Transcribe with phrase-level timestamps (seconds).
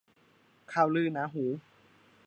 [0.71, 1.45] ข่าวลือหนาหู